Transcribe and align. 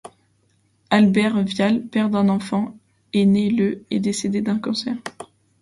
Albert 0.89 1.43
Vial, 1.43 1.85
père 1.85 2.09
d'un 2.09 2.27
enfant, 2.29 2.75
est 3.13 3.25
né 3.27 3.51
le 3.51 3.83
et 3.91 3.99
décédé 3.99 4.41
d'un 4.41 4.57
cancer. 4.57 4.97